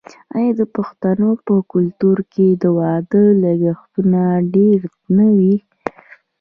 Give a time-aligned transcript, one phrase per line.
[0.35, 4.21] آیا د پښتنو په کلتور کې د واده لګښتونه
[4.53, 4.79] ډیر
[5.17, 5.55] نه وي؟